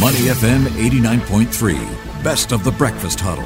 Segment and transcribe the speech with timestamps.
[0.00, 3.44] Money FM 89.3, best of the breakfast huddle.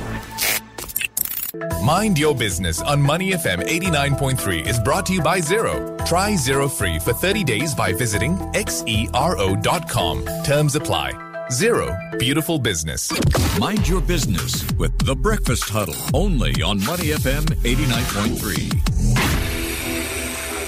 [1.84, 5.98] Mind Your Business on Money FM 89.3 is brought to you by Xero.
[6.06, 10.24] Try Xero free for 30 days by visiting xero.com.
[10.44, 11.12] Terms apply.
[11.50, 12.18] Xero.
[12.18, 13.10] beautiful business.
[13.58, 18.93] Mind your business with the breakfast huddle only on Money FM 89.3.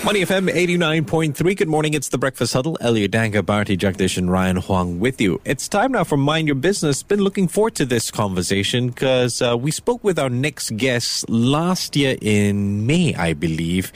[0.06, 1.56] Money FM 89.3.
[1.56, 1.92] Good morning.
[1.92, 2.78] It's the Breakfast Huddle.
[2.80, 5.40] Elliot Danker, Bharati Jagdish, and Ryan Huang with you.
[5.44, 7.02] It's time now for Mind Your Business.
[7.02, 11.96] Been looking forward to this conversation because uh, we spoke with our next guest last
[11.96, 13.92] year in May, I believe.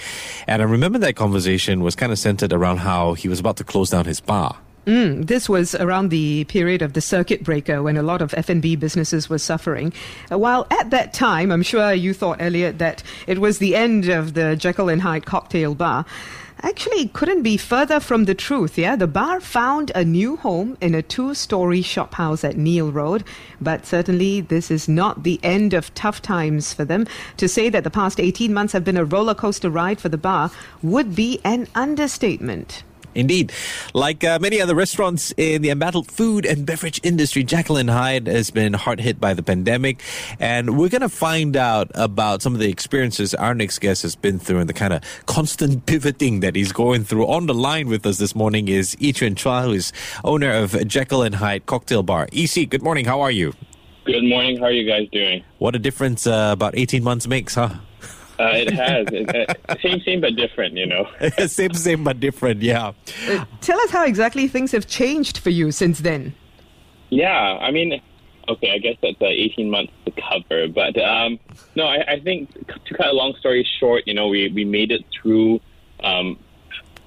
[0.49, 3.65] And I remember that conversation was kind of centered around how he was about to
[3.65, 4.59] close down his bar.
[4.87, 8.77] Mm, this was around the period of the circuit breaker when a lot of F&B
[8.77, 9.93] businesses were suffering.
[10.33, 14.09] Uh, while at that time, I'm sure you thought, Elliot, that it was the end
[14.09, 16.07] of the Jekyll and Hyde cocktail bar.
[16.63, 18.95] Actually, couldn't be further from the truth, yeah?
[18.95, 23.25] The bar found a new home in a two story shop house at Neil Road,
[23.61, 27.07] but certainly this is not the end of tough times for them.
[27.39, 30.19] To say that the past 18 months have been a roller coaster ride for the
[30.19, 30.51] bar
[30.83, 32.83] would be an understatement.
[33.15, 33.53] Indeed.
[33.93, 38.27] Like uh, many other restaurants in the embattled food and beverage industry, Jekyll and Hyde
[38.27, 40.03] has been hard hit by the pandemic.
[40.39, 44.15] And we're going to find out about some of the experiences our next guest has
[44.15, 47.27] been through and the kind of constant pivoting that he's going through.
[47.27, 49.93] On the line with us this morning is Ee Chien Chua, who is
[50.25, 52.29] owner of Jekyll and Hyde Cocktail Bar.
[52.33, 53.05] EC, good morning.
[53.05, 53.55] How are you?
[54.05, 54.59] Good morning.
[54.59, 55.45] How are you guys doing?
[55.59, 57.75] What a difference uh, about 18 months makes, huh?
[58.41, 59.07] Uh, it has.
[59.13, 59.29] It,
[59.69, 61.07] uh, same, same, but different, you know.
[61.47, 62.93] same, same, but different, yeah.
[63.29, 66.35] Uh, tell us how exactly things have changed for you since then.
[67.11, 68.01] Yeah, I mean,
[68.49, 70.69] okay, I guess that's uh, 18 months to cover.
[70.69, 71.39] But um,
[71.75, 74.91] no, I, I, think to cut a long story short, you know, we, we made
[74.91, 75.61] it through,
[76.03, 76.39] um,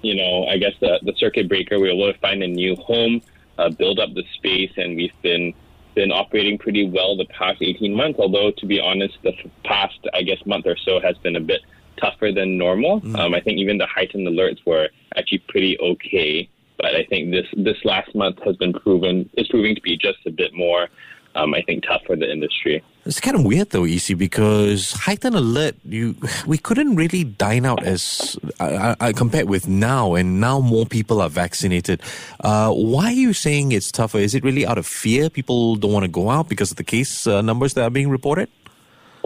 [0.03, 1.79] you know, I guess the, the circuit breaker.
[1.79, 3.23] We were able to find a new home,
[3.57, 5.55] uh, build up the space, and we've been
[5.95, 10.21] been operating pretty well the past 18 months, although to be honest, the past, I
[10.23, 11.61] guess, month or so has been a bit
[11.99, 13.01] tougher than normal.
[13.01, 13.17] Mm.
[13.17, 17.45] Um, I think even the heightened alerts were actually pretty okay, but I think this,
[17.55, 20.87] this last month has been proven, is proving to be just a bit more
[21.35, 22.83] um, I think, tough for the industry.
[23.05, 27.83] It's kind of weird though, EC, because heightened alert, you we couldn't really dine out
[27.83, 32.01] as uh, uh, compared with now, and now more people are vaccinated.
[32.39, 34.19] Uh, why are you saying it's tougher?
[34.19, 35.29] Is it really out of fear?
[35.29, 38.09] People don't want to go out because of the case uh, numbers that are being
[38.09, 38.49] reported.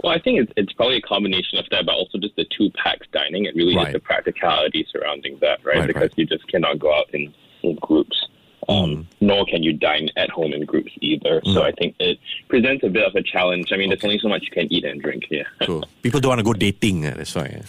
[0.02, 2.70] Well, I think it's, it's, probably a combination of that, but also just the two
[2.82, 3.46] pax dining.
[3.46, 3.88] It really right.
[3.88, 5.78] is the practicality surrounding that, right?
[5.78, 6.14] right because right.
[6.16, 8.28] you just cannot go out in, in groups.
[8.68, 11.40] Um, nor can you dine at home in groups either.
[11.40, 11.54] Mm.
[11.54, 12.18] So I think it
[12.48, 13.72] presents a bit of a challenge.
[13.72, 13.96] I mean, okay.
[13.96, 15.46] there's only so much you can eat and drink here.
[15.62, 15.84] Cool.
[16.02, 17.06] People don't want to go dating.
[17.06, 17.62] Uh, that's why.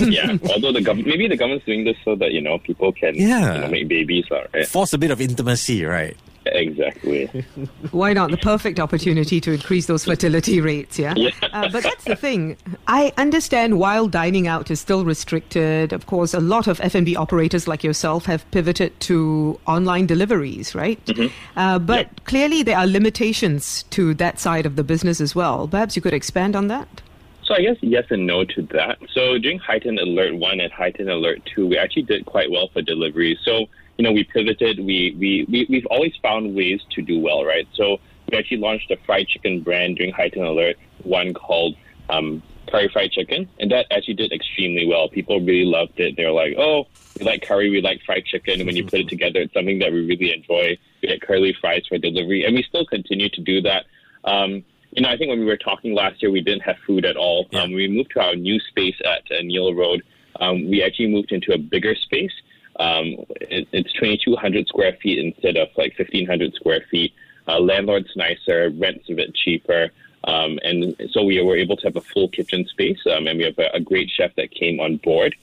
[0.08, 0.36] yeah.
[0.52, 3.54] Although the government, maybe the government's doing this so that you know people can yeah.
[3.54, 4.24] you know, make babies.
[4.30, 4.66] Right?
[4.66, 6.16] Force a bit of intimacy, right?
[6.52, 7.26] Exactly.
[7.90, 8.30] Why not?
[8.30, 11.14] The perfect opportunity to increase those fertility rates, yeah?
[11.16, 11.30] yeah.
[11.42, 12.56] Uh, but that's the thing.
[12.86, 17.66] I understand while dining out is still restricted, of course, a lot of F&B operators
[17.66, 21.04] like yourself have pivoted to online deliveries, right?
[21.06, 21.58] Mm-hmm.
[21.58, 22.24] Uh, but yep.
[22.24, 25.68] clearly there are limitations to that side of the business as well.
[25.68, 27.02] Perhaps you could expand on that?
[27.46, 28.98] So I guess yes and no to that.
[29.12, 32.82] So during Heightened Alert 1 and Heightened Alert 2, we actually did quite well for
[32.82, 33.38] delivery.
[33.44, 34.78] So you know, we pivoted.
[34.78, 37.66] We, we, we, we've always found ways to do well, right?
[37.74, 37.98] So
[38.30, 41.76] we actually launched a fried chicken brand during Heightened Alert, one called
[42.10, 45.08] um, Curry Fried Chicken, and that actually did extremely well.
[45.08, 46.16] People really loved it.
[46.16, 46.86] They're like, oh,
[47.18, 48.66] we like curry, we like fried chicken.
[48.66, 50.78] When you put it together, it's something that we really enjoy.
[51.00, 53.86] We get curly fries for delivery, and we still continue to do that.
[54.24, 54.64] Um,
[54.96, 57.16] you know, I think when we were talking last year, we didn't have food at
[57.16, 57.46] all.
[57.50, 57.62] Yeah.
[57.62, 60.02] Um, we moved to our new space at uh, Neil Road.
[60.40, 62.32] Um, we actually moved into a bigger space
[62.78, 67.12] um, it, it's 2,200 square feet instead of like 1,500 square feet.
[67.48, 69.90] Uh, landlord's nicer, rent's a bit cheaper.
[70.24, 73.44] Um, and so we were able to have a full kitchen space, um, and we
[73.44, 75.36] have a, a, great chef that came on board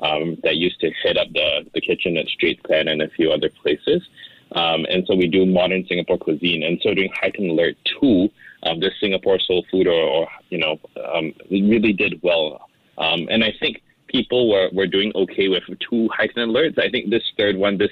[0.00, 3.30] um, that used to head up the, the kitchen at Straits Clan and a few
[3.30, 4.08] other places.
[4.52, 6.62] Um, and so we do modern Singapore cuisine.
[6.62, 8.30] And so during Heightened Alert 2,
[8.64, 10.78] um, this Singapore soul food, or, or you know,
[11.12, 12.68] um, really did well.
[12.98, 16.78] Um, and I think people were, were doing okay with two heightened alerts.
[16.78, 17.90] I think this third one, this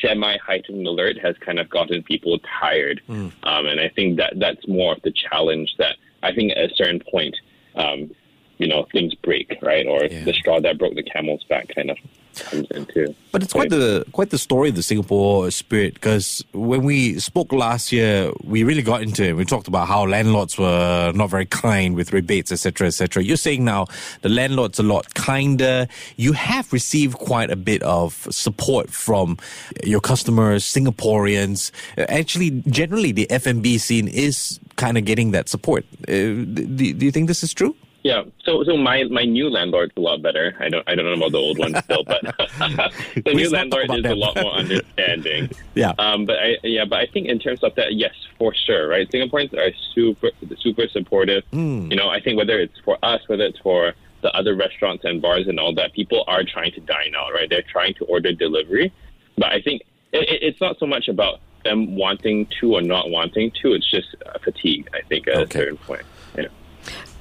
[0.00, 3.00] semi heightened alert, has kind of gotten people tired.
[3.08, 3.32] Mm.
[3.42, 6.74] Um, and I think that that's more of the challenge that I think at a
[6.74, 7.36] certain point,
[7.74, 8.10] um,
[8.58, 9.86] you know things break, right?
[9.86, 10.24] Or Yeah.
[10.24, 11.98] the straw that broke the camel's back kind of
[12.40, 13.14] comes into.
[13.32, 17.52] But it's quite the quite the story of the Singapore spirit because when we spoke
[17.52, 19.36] last year, we really got into it.
[19.36, 23.22] We talked about how landlords were not very kind with rebates, etc., etc.
[23.22, 23.86] You're saying now
[24.22, 25.86] the landlords a lot kinder.
[26.16, 29.38] You have received quite a bit of support from
[29.84, 31.70] your customers, Singaporeans.
[31.98, 35.84] Actually, generally, the F&B scene is kind of getting that support.
[36.08, 37.74] Uh, do, do you think this is true?
[38.10, 38.22] Yeah.
[38.46, 40.46] So so my my new landlord's a lot better.
[40.64, 42.20] I don't I don't know about the old one still, but
[43.26, 44.12] the new landlord is them.
[44.12, 45.50] a lot more understanding.
[45.74, 45.92] Yeah.
[45.98, 46.24] Um.
[46.24, 46.84] But I yeah.
[46.90, 48.84] But I think in terms of that, yes, for sure.
[48.88, 49.06] Right.
[49.10, 50.30] Singaporeans are super
[50.64, 51.42] super supportive.
[51.52, 51.90] Hmm.
[51.90, 53.92] You know, I think whether it's for us, whether it's for
[54.22, 57.32] the other restaurants and bars and all that, people are trying to dine out.
[57.34, 57.48] Right.
[57.50, 58.92] They're trying to order delivery.
[59.36, 59.82] But I think
[60.12, 63.66] it, it- it's not so much about them wanting to or not wanting to.
[63.76, 64.88] It's just uh, fatigue.
[64.94, 65.58] I think at Okay.
[65.58, 66.02] a certain point.
[66.36, 66.46] Know.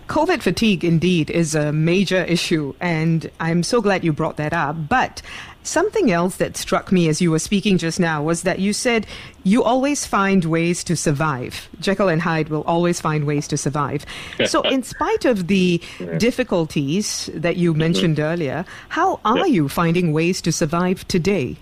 [0.07, 4.87] COVID fatigue indeed is a major issue, and I'm so glad you brought that up.
[4.87, 5.21] But
[5.63, 9.07] something else that struck me as you were speaking just now was that you said
[9.43, 11.67] you always find ways to survive.
[11.79, 14.05] Jekyll and Hyde will always find ways to survive.
[14.45, 15.81] So, in spite of the
[16.17, 17.79] difficulties that you mm-hmm.
[17.79, 19.45] mentioned earlier, how are Yeah.
[19.45, 21.57] you finding ways to survive today?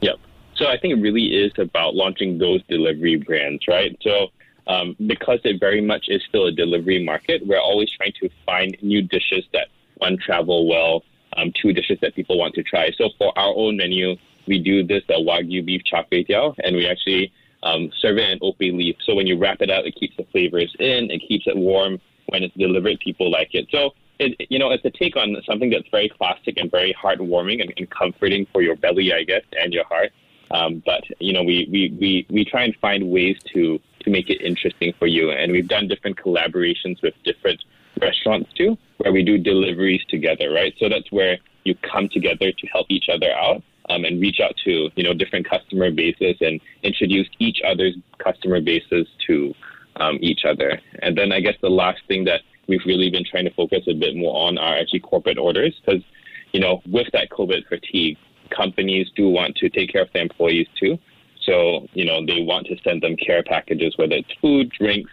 [0.00, 0.16] Yep.
[0.56, 3.96] So I think it really is about launching those delivery brands, right?
[4.02, 4.30] So
[4.66, 8.76] um, because it very much is still a delivery market, we're always trying to find
[8.82, 11.04] new dishes that one travel well,
[11.36, 12.90] um, two dishes that people want to try.
[12.92, 14.16] So for our own menu,
[14.46, 17.32] we do this uh, wagyu beef char kway teow, and we actually
[17.62, 18.96] um, serve it in ope leaf.
[19.04, 22.00] So when you wrap it up, it keeps the flavors in, it keeps it warm.
[22.26, 23.66] When it's delivered, people like it.
[23.70, 27.60] So it, you know, it's a take on something that's very classic and very heartwarming
[27.60, 30.12] and, and comforting for your belly, I guess, and your heart.
[30.50, 34.30] Um, but you know, we, we, we, we try and find ways to to make
[34.30, 37.62] it interesting for you, and we've done different collaborations with different
[38.00, 40.74] restaurants too, where we do deliveries together, right?
[40.78, 44.54] So that's where you come together to help each other out um, and reach out
[44.64, 49.54] to you know different customer bases and introduce each other's customer bases to
[49.96, 50.80] um, each other.
[51.00, 53.94] And then I guess the last thing that we've really been trying to focus a
[53.94, 56.02] bit more on are actually corporate orders because
[56.52, 58.16] you know with that COVID fatigue,
[58.50, 60.98] companies do want to take care of their employees too.
[61.44, 65.10] So you know they want to send them care packages, whether it's food, drinks,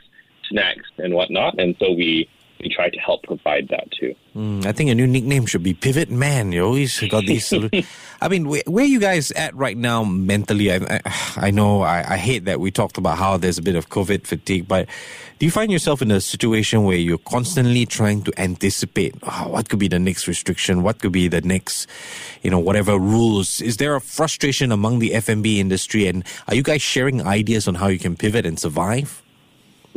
[0.49, 1.59] snacks, and whatnot.
[1.59, 2.29] And so we
[2.61, 4.13] we try to help provide that too.
[4.35, 6.51] Mm, I think a new nickname should be Pivot Man.
[6.51, 7.53] You always got these.
[8.21, 10.71] I mean, where, where are you guys at right now mentally?
[10.71, 11.01] I, I,
[11.37, 14.27] I know I, I hate that we talked about how there's a bit of COVID
[14.27, 14.87] fatigue, but
[15.39, 19.69] do you find yourself in a situation where you're constantly trying to anticipate oh, what
[19.69, 21.87] could be the next restriction, what could be the next,
[22.43, 23.61] you know, whatever rules?
[23.61, 27.75] Is there a frustration among the F&B industry, and are you guys sharing ideas on
[27.75, 29.23] how you can pivot and survive?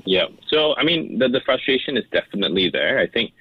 [0.04, 0.26] Yeah.
[0.48, 2.98] So I mean, the the frustration is definitely there.
[2.98, 3.32] I think,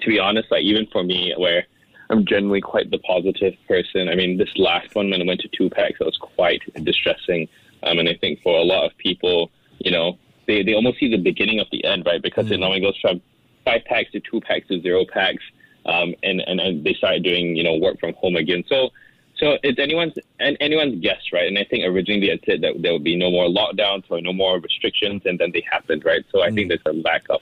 [0.00, 1.64] to be honest, like even for me, where
[2.10, 4.08] I'm generally quite the positive person.
[4.08, 7.48] I mean, this last one when I went to two pax, that was quite distressing.
[7.82, 11.10] Um, and I think for a lot of people, you know, they they almost see
[11.10, 12.20] the beginning of the end, right?
[12.20, 13.22] Because it normally goes from
[13.64, 15.42] five pax to two pax to zero pax,
[15.86, 18.64] um, and, and and they started doing you know work from home again.
[18.68, 18.90] So.
[19.40, 21.48] So it's anyone's and anyone's guess, right?
[21.48, 24.20] And I think originally they had said that there would be no more lockdowns or
[24.20, 26.24] no more restrictions, and then they happened, right?
[26.30, 27.40] So I think there's a lack of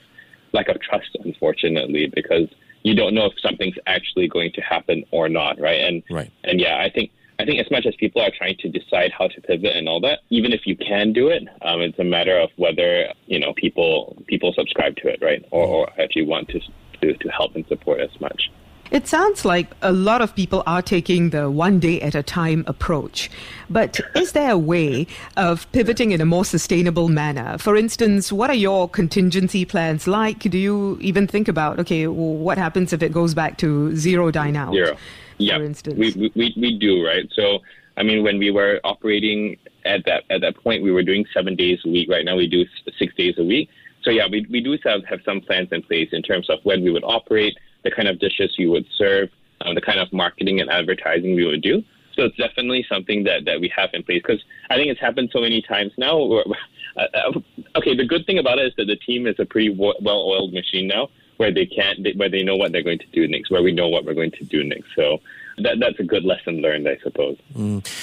[0.53, 2.47] lack of trust, unfortunately, because
[2.83, 5.81] you don't know if something's actually going to happen or not, right?
[5.81, 6.31] And Right.
[6.45, 9.27] and yeah, I think I think as much as people are trying to decide how
[9.27, 12.37] to pivot and all that, even if you can do it, um, it's a matter
[12.37, 16.59] of whether you know people people subscribe to it, right, or, or actually want to,
[17.01, 18.49] to to help and support as much.
[18.91, 22.63] It sounds like a lot of people are taking the one day at a time
[22.65, 23.29] approach.
[23.69, 25.05] But is there a way
[25.37, 27.59] of pivoting in a more sustainable manner?
[27.59, 30.39] For instance, what are your contingency plans like?
[30.39, 34.31] Do you even think about, okay, well, what happens if it goes back to zero
[34.31, 34.73] dine out?
[34.73, 34.97] Zero.
[35.37, 35.97] Yeah, For instance.
[35.97, 37.29] we, we we we do right.
[37.33, 37.59] So
[37.95, 41.55] I mean, when we were operating at that at that point, we were doing seven
[41.55, 42.09] days a week.
[42.09, 42.65] Right now, we do
[42.97, 43.69] six days a week.
[44.03, 46.83] So yeah, we we do have have some plans in place in terms of when
[46.83, 49.29] we would operate, the kind of dishes we would serve,
[49.61, 51.83] um, the kind of marketing and advertising we would do.
[52.15, 55.29] So it's definitely something that, that we have in place because I think it's happened
[55.31, 56.43] so many times now.
[56.97, 57.39] Uh, uh,
[57.77, 60.87] okay, the good thing about it is that the team is a pretty well-oiled machine
[60.87, 61.07] now,
[61.37, 63.87] where they can't, where they know what they're going to do next, where we know
[63.87, 64.87] what we're going to do next.
[64.95, 65.19] So
[65.63, 67.37] that that's a good lesson learned, I suppose.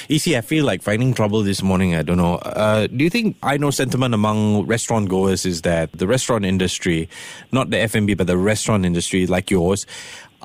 [0.09, 1.95] EC, I feel like finding trouble this morning.
[1.95, 2.37] I don't know.
[2.37, 7.09] Uh, do you think I know sentiment among restaurant goers is that the restaurant industry,
[7.53, 9.87] not the F&B, but the restaurant industry like yours,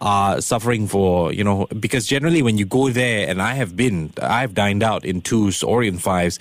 [0.02, 4.12] are suffering for, you know, because generally when you go there, and I have been,
[4.22, 6.40] I've dined out in twos or in fives,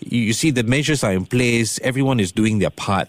[0.00, 3.08] you see the measures are in place, everyone is doing their part.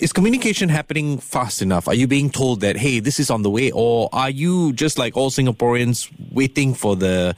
[0.00, 1.88] Is communication happening fast enough?
[1.88, 3.70] Are you being told that, hey, this is on the way?
[3.72, 7.34] Or are you just like all Singaporeans waiting for the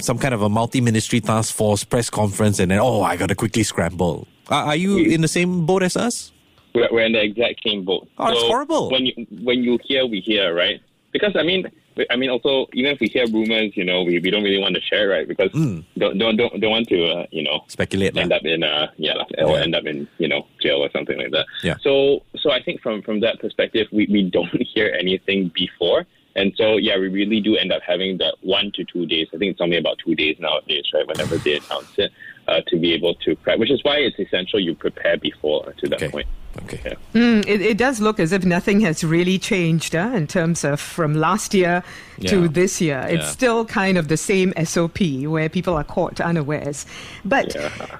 [0.00, 3.34] some kind of a multi-ministry task force press conference and then, oh, I got to
[3.34, 4.26] quickly scramble?
[4.48, 6.32] Are, you in the same boat as us?
[6.74, 8.08] We're, we're in the exact same boat.
[8.18, 8.90] Oh, it's So horrible.
[8.90, 10.80] When you when you hear, we hear, right?
[11.12, 11.64] Because I mean,
[12.10, 14.74] I mean, also even if we hear rumors, you know, we, we don't really want
[14.76, 15.26] to share, right?
[15.26, 15.84] Because Mm.
[15.98, 18.16] don't don't don't don't want to, uh, you know, Speculate.
[18.16, 19.64] end up in uh yeah, or Yeah.
[19.64, 21.46] end up in you know jail or something like that.
[21.62, 21.76] Yeah.
[21.82, 26.06] So so I think from from that perspective, we we don't hear anything before.
[26.36, 29.26] And so, yeah, we really do end up having that one to two days.
[29.34, 31.04] I think it's only about two days nowadays, right?
[31.04, 32.12] Whenever they announce it,
[32.46, 35.88] uh, to be able to prep, which is why it's essential you prepare before to
[35.88, 36.10] that Okay.
[36.10, 36.26] point.
[36.64, 36.80] Okay.
[36.84, 36.94] Yeah.
[37.14, 40.80] Mm, it, it does look as if nothing has really changed uh, in terms of
[40.80, 41.82] from last year
[42.18, 42.30] Yeah.
[42.30, 43.00] to this year.
[43.08, 43.30] It's Yeah.
[43.30, 46.84] still kind of the same SOP where people are caught unawares.
[47.24, 47.54] But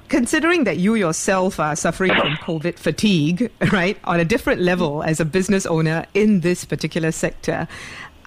[0.09, 5.21] considering that you yourself are suffering from COVID fatigue, right, on a different level as
[5.21, 7.69] a business owner in this particular sector,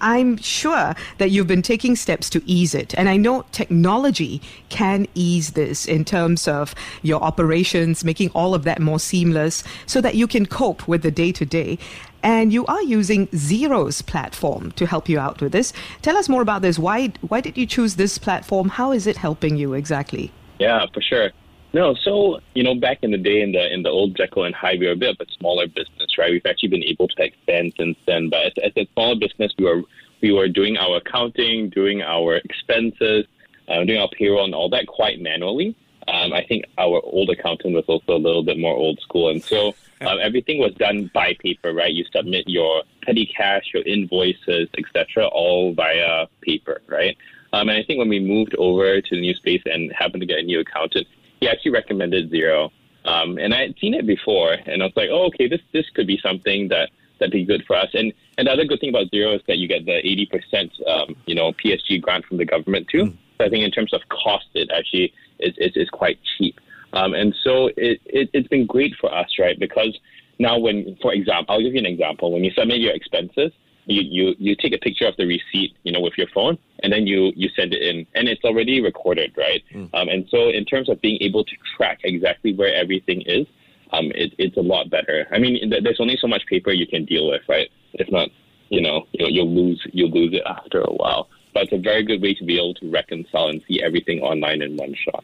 [0.02, 2.92] I'm sure that you've been taking steps to ease it.
[2.98, 8.64] And I know technology can ease this in terms of your operations, making all of
[8.64, 11.78] that more seamless so that you can cope with the day to day.
[12.24, 15.72] And you are using Xero's platform to help you out with this.
[16.02, 16.78] Tell us more about this.
[16.78, 18.68] Why, why did you choose this platform?
[18.68, 20.30] How is it helping you exactly?
[20.58, 21.30] Yeah, for sure.
[21.74, 24.54] No, so you know, back in the day, in the in the old Jekyll and
[24.54, 26.30] Hyde, we were a bit of a smaller business, right?
[26.30, 28.28] We've actually been able to expand since then.
[28.28, 29.82] But as, as a smaller business, we were
[30.20, 33.24] we were doing our accounting, doing our expenses,
[33.68, 35.74] uh, doing our payroll, and all that quite manually.
[36.08, 39.42] Um, I think our old accountant was also a little bit more old school, and
[39.42, 41.92] so um, everything was done by paper, right?
[41.92, 47.16] You submit your petty cash, your invoices, etc., all via paper, right?
[47.52, 50.26] Um, and I think when we moved over to the new space and happened to
[50.26, 51.06] get a new accountant,
[51.42, 52.70] he actually recommended Xero.
[53.04, 55.86] Um, and I had seen it before, and I was like, oh, okay, this this
[55.92, 57.88] could be something that that'd be good for us.
[57.94, 60.70] And and the other good thing about Xero is that you get the eighty percent,
[60.86, 63.12] um, you know, PSG grant from the government too.
[63.38, 66.60] So I think in terms of cost, it actually is is, is quite cheap.
[66.92, 69.58] Um, and so it, it it's been great for us, right?
[69.58, 69.98] Because
[70.38, 72.30] now when, for example, I'll give you an example.
[72.30, 73.50] When you submit your expenses,
[73.86, 76.92] you, you, you take a picture of the receipt, you know, with your phone, and
[76.92, 79.62] then you, you send it in, and it's already recorded, right?
[79.94, 83.46] Um, and so, in terms of being able to track exactly where everything is,
[83.92, 85.26] um, it, it's a lot better.
[85.32, 87.68] I mean, th- there's only so much paper you can deal with, right?
[87.94, 88.28] If not,
[88.68, 91.28] you know, you'll, you'll lose you'll lose it after a while.
[91.52, 94.62] But it's a very good way to be able to reconcile and see everything online
[94.62, 95.22] in one shot.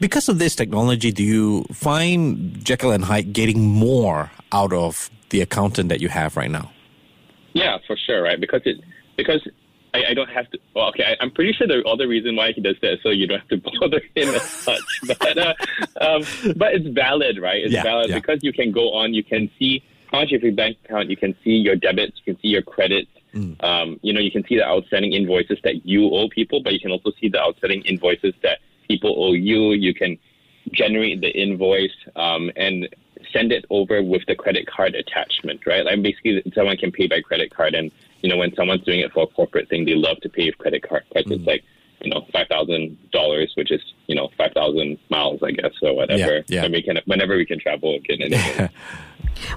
[0.00, 5.40] Because of this technology, do you find Jekyll and Hyde getting more out of the
[5.42, 6.72] accountant that you have right now?
[7.52, 8.40] Yeah, for sure, right?
[8.40, 8.80] Because it
[9.16, 9.46] because
[9.94, 10.58] I, I don't have to.
[10.74, 13.10] Well, okay, I, I'm pretty sure the other reason why he does that is so
[13.10, 14.80] you don't have to bother him as much.
[15.18, 15.54] But uh,
[16.00, 16.22] um,
[16.56, 17.62] but it's valid, right?
[17.62, 18.16] It's Yeah, valid yeah.
[18.16, 19.14] because you can go on.
[19.14, 21.10] You can see how much of your bank account.
[21.10, 22.20] You can see your debits.
[22.24, 23.10] You can see your credits.
[23.34, 23.62] Mm.
[23.62, 26.80] Um, you know, you can see the outstanding invoices that you owe people, but you
[26.80, 29.72] can also see the outstanding invoices that people owe you.
[29.72, 30.18] You can
[30.72, 32.88] generate the invoice um, and
[33.32, 35.84] send it over with the credit card attachment, right?
[35.84, 37.90] Like basically, someone can pay by credit card, and
[38.22, 40.58] you know, when someone's doing it for a corporate thing, they love to pay with
[40.58, 41.04] credit card.
[41.12, 41.36] Because Mm.
[41.36, 41.64] it's like
[42.02, 45.94] you know five thousand dollars, which is you know five thousand miles, I guess, or
[45.94, 46.36] whatever.
[46.36, 46.64] Yeah, yeah.
[46.64, 48.22] And we can whenever we can travel again.
[48.22, 48.70] And again.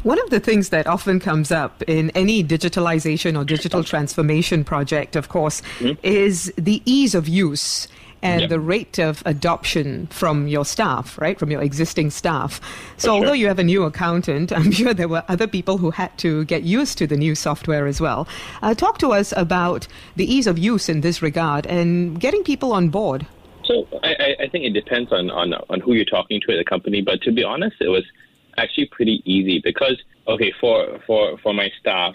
[0.03, 5.17] One of the things that often comes up in any digitalization or digital transformation project,
[5.17, 5.61] of course,
[6.03, 7.89] is the ease of use
[8.23, 8.47] and Yeah.
[8.47, 11.37] the rate of adoption from your staff, right?
[11.37, 12.59] From your existing staff.
[12.97, 13.13] So, sure.
[13.15, 16.45] although you have a new accountant, I'm sure there were other people who had to
[16.45, 18.27] get used to the new software as well.
[18.61, 22.71] Uh, talk to us about the ease of use in this regard and getting people
[22.73, 23.25] on board.
[23.65, 26.57] So I, I- I think it depends on, on on who you're talking to at
[26.57, 27.01] the company.
[27.01, 28.03] But to be honest, it was
[28.57, 32.13] actually pretty easy because okay, for for for my staff,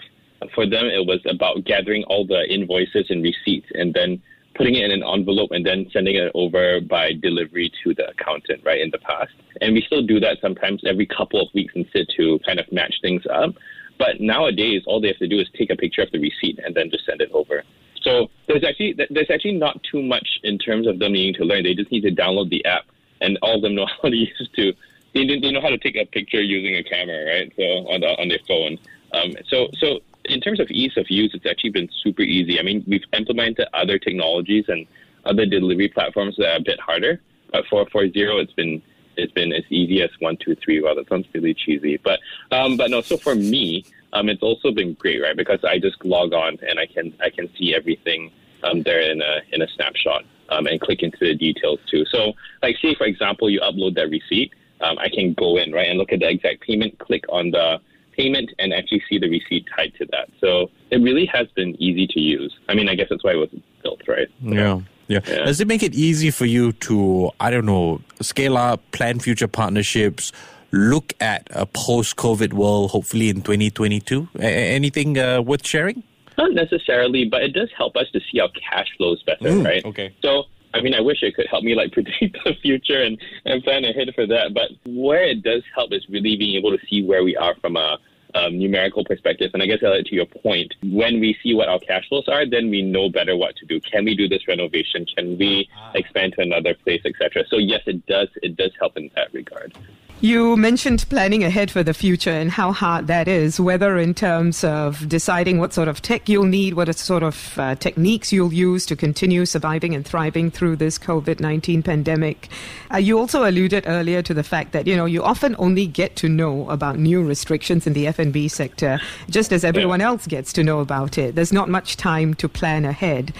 [0.55, 4.21] for them it was about gathering all the invoices and receipts and then
[4.59, 8.61] putting it in an envelope and then sending it over by delivery to the accountant.
[8.65, 11.85] Right in the past, and we still do that sometimes every couple of weeks and
[11.93, 13.55] sit to kind of match things up.
[13.97, 16.75] But nowadays, all they have to do is take a picture of the receipt and
[16.75, 17.63] then just send it over.
[18.01, 21.63] So there's actually there's actually not too much in terms of them needing to learn.
[21.63, 22.83] They just need to download the app,
[23.21, 24.73] and all of them know how to use to.
[25.13, 27.51] They, they know how to take a picture using a camera, right?
[27.55, 28.77] So on the, on their phone.
[29.13, 29.99] Um, so so
[30.29, 32.59] in terms of ease of use, it's actually been super easy.
[32.59, 34.85] I mean, we've implemented other technologies and
[35.25, 37.21] other delivery platforms that are a bit harder,
[37.51, 38.81] but for for Xero, it's been
[39.17, 40.81] it's been as easy as one, two, three.
[40.81, 42.19] Wow, that sounds really cheesy, but
[42.51, 43.01] um, but no.
[43.01, 45.35] So for me, um, it's also been great, right?
[45.35, 48.31] Because I just log on and I can I can see everything
[48.63, 52.05] um, there in a in a snapshot um, and click into the details too.
[52.05, 55.89] So, like, say for example, you upload that receipt, um, I can go in right
[55.89, 57.79] and look at the exact payment, click on the
[58.19, 60.29] payment, and actually see the receipt tied to that.
[60.41, 62.53] So it really has been easy to use.
[62.67, 63.49] I mean, I guess that's why it was
[63.83, 64.27] built, right?
[64.43, 64.79] So, yeah.
[65.07, 65.21] Yeah.
[65.27, 65.45] yeah.
[65.45, 69.47] Does it make it easy for you to, I don't know, scale up, plan future
[69.47, 70.31] partnerships,
[70.71, 74.29] look at a post COVID world, hopefully in 2022?
[74.39, 76.03] A- anything uh, worth sharing?
[76.37, 79.83] Not necessarily, but it does help us to see our cash flows better, mm, right?
[79.83, 80.13] Okay.
[80.21, 83.63] So, I mean, I wish it could help me like predict the future and, and
[83.63, 84.53] plan ahead for that.
[84.53, 87.75] But where it does help is really being able to see where we are from
[87.75, 87.97] a
[88.35, 89.51] um, numerical perspective.
[89.53, 92.45] And I guess uh, to your point, when we see what our cash flows are,
[92.45, 93.79] then we know better what to do.
[93.81, 95.05] Can we do this renovation?
[95.15, 95.91] Can we ah.
[95.95, 97.43] expand to another place, etc.
[97.49, 98.27] So yes, it does.
[98.43, 99.73] It does help in that regard.
[100.21, 104.65] You mentioned planning ahead for the future and how hard that is, whether in terms
[104.65, 108.85] of deciding what sort of tech you'll need, what sort of uh, techniques you'll use
[108.87, 112.49] to continue surviving and thriving through this COVID 19 pandemic.
[112.93, 116.17] Uh, you also alluded earlier to the fact that, you know, you often only get
[116.17, 118.99] to know about new restrictions in the F&B sector,
[119.29, 121.35] just as everyone else gets to know about it.
[121.35, 123.33] There's not much time to plan ahead.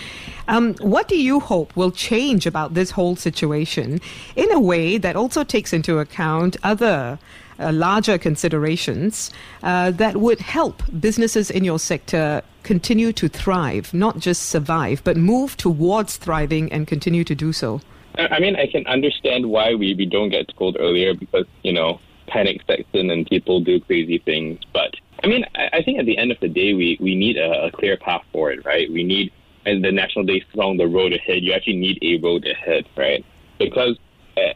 [0.49, 4.01] Um, what do you hope will change about this whole situation
[4.35, 7.19] in a way that also takes into account other
[7.59, 9.31] uh, larger considerations
[9.63, 15.17] uh, that would help businesses in your sector continue to thrive, not just survive, but
[15.17, 17.81] move towards thriving and continue to do so?
[18.15, 21.99] I mean, I can understand why we, we don't get told earlier because, you know,
[22.27, 24.59] panic sets in and people do crazy things.
[24.73, 24.91] But
[25.23, 27.67] I mean, I, I think at the end of the day, we, we need a,
[27.67, 28.91] a clear path forward, right?
[28.91, 29.31] We need
[29.65, 33.23] and the National Day song, The Road Ahead, you actually need a road ahead, right?
[33.57, 33.97] Because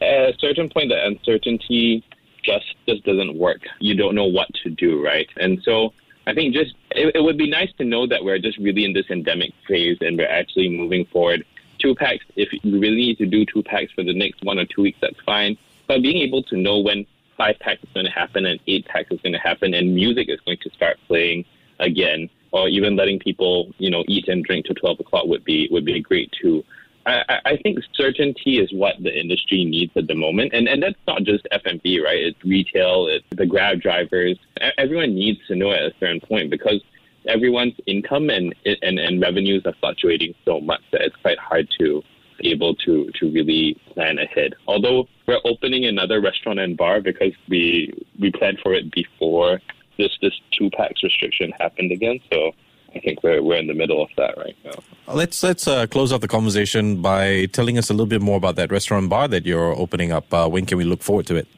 [0.00, 2.04] at a certain point, the uncertainty
[2.44, 3.62] just just doesn't work.
[3.80, 5.28] You don't know what to do, right?
[5.36, 5.92] And so
[6.26, 8.92] I think just it, it would be nice to know that we're just really in
[8.92, 11.44] this endemic phase and we're actually moving forward.
[11.78, 14.64] Two pax, if you really need to do two pax for the next one or
[14.64, 15.56] two weeks, that's fine.
[15.86, 19.10] But being able to know when five pax is going to happen and eight pax
[19.10, 21.44] is going to happen and music is going to start playing
[21.80, 25.68] again or even letting people, you know, eat and drink to 12 o'clock would be
[25.70, 26.64] would be great too.
[27.06, 30.98] I, I think certainty is what the industry needs at the moment, and and that's
[31.06, 32.18] not just F&B, right?
[32.18, 34.38] It's retail, it's the Grab drivers.
[34.78, 36.80] Everyone needs to know at a certain point because
[37.26, 42.02] everyone's income and and, and revenues are fluctuating so much that it's quite hard to
[42.40, 44.54] be able to to really plan ahead.
[44.66, 49.60] Although we're opening another restaurant and bar because we we planned for it before
[49.98, 52.20] this this two pax restriction happened again.
[52.32, 52.52] So
[52.94, 54.78] I think we're we're in the middle of that right now.
[55.12, 58.56] Let's let's uh, close off the conversation by telling us a little bit more about
[58.56, 60.32] that restaurant bar that you're opening up.
[60.32, 61.48] Uh, when can we look forward to it?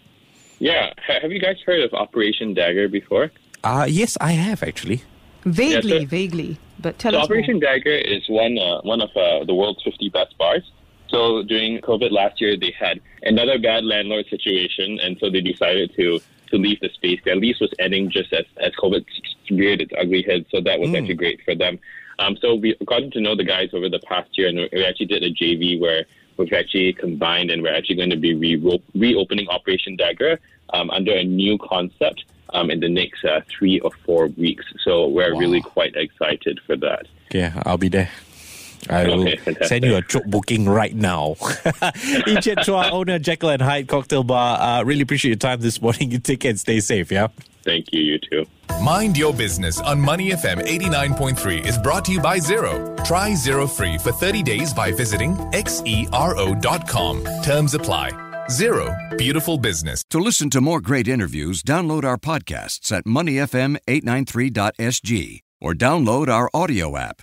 [0.58, 3.30] Yeah, have you guys heard of Operation Dagger before?
[3.62, 5.02] Uh yes, I have actually.
[5.44, 7.24] Vaguely, yeah, so, vaguely, but tell so us.
[7.24, 7.60] Operation more.
[7.60, 10.62] Dagger is one uh, one of uh, the world's 50 best bars.
[11.08, 15.94] So during COVID last year, they had another bad landlord situation, and so they decided
[15.94, 17.20] to to leave the space.
[17.24, 19.04] Their lease was ending just as, as COVID
[19.50, 20.98] reared its ugly head, so that was mm.
[20.98, 21.78] actually great for them.
[22.18, 25.06] Um, so we've gotten to know the guys over the past year, and we actually
[25.06, 26.06] did a JV where
[26.36, 30.38] we've actually combined, and we're actually going to be re- reopening Operation Dagger
[30.70, 34.64] um, under a new concept um, in the next uh, three or four weeks.
[34.84, 35.40] So we're wow.
[35.40, 37.06] really quite excited for that.
[37.32, 38.10] Yeah, I'll be there.
[38.88, 41.34] I will okay, send you a trip booking right now.
[41.40, 44.60] Encik Chua, owner Jekyll and Hyde Cocktail Bar.
[44.60, 46.10] Uh, really appreciate your time this morning.
[46.16, 47.28] You take care and stay safe, yeah?
[47.64, 48.46] Thank you, you too.
[48.80, 52.96] Mind Your Business on Money FM 89.3 is brought to you by Xero.
[53.04, 57.24] Try Xero free for 30 days by visiting xero.com.
[57.42, 58.12] Terms apply.
[58.48, 59.18] Xero.
[59.18, 60.04] beautiful business.
[60.10, 66.96] To listen to more great interviews, download our podcasts at moneyfm893.sg or download our audio
[66.96, 67.22] app.